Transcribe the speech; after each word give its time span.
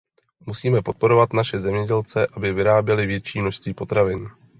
Musíme 0.47 0.81
podporovat 0.81 1.33
naše 1.33 1.59
zemědělce, 1.59 2.27
aby 2.33 2.53
vyráběli 2.53 3.05
větší 3.05 3.41
množství 3.41 3.73
potravin. 3.73 4.29